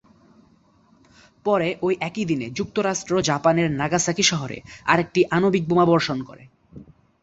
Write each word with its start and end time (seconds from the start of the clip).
পরে 1.45 1.75
ঐ 1.81 1.87
একই 1.99 2.25
দিনে, 2.25 2.47
যুক্তরাষ্ট্র 2.49 3.13
জাপানের 3.21 3.67
নাগাসাকি 3.71 4.23
শহরে 4.23 4.57
আরেকটি 4.85 5.21
আণবিক 5.31 5.63
বোমা 5.67 5.85
বর্ষণ 5.85 6.17
করে। 6.23 6.43